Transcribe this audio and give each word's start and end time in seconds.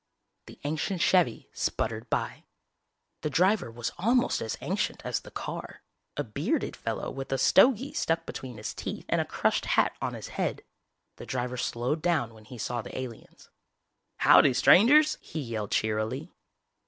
The 0.47 0.59
ancient 0.63 0.99
Chevy 0.99 1.47
sputtered 1.53 2.09
by. 2.09 2.43
The 3.21 3.29
driver 3.29 3.69
was 3.69 3.91
almost 3.99 4.41
as 4.41 4.57
ancient 4.59 5.05
as 5.05 5.19
the 5.19 5.29
car, 5.29 5.83
a 6.17 6.23
bearded 6.23 6.75
fellow 6.75 7.11
with 7.11 7.31
a 7.31 7.37
stogy 7.37 7.93
stuck 7.93 8.25
between 8.25 8.57
his 8.57 8.73
teeth 8.73 9.05
and 9.09 9.21
a 9.21 9.25
crushed 9.25 9.65
hat 9.77 9.95
on 10.01 10.15
his 10.15 10.29
head. 10.29 10.63
The 11.17 11.27
driver 11.27 11.55
slowed 11.55 12.01
down 12.01 12.33
when 12.33 12.45
he 12.45 12.57
saw 12.57 12.81
the 12.81 12.97
aliens. 12.97 13.51
"Howdy, 14.17 14.55
strangers!" 14.55 15.19
he 15.21 15.39
yelled 15.39 15.69
cheerily. 15.69 16.31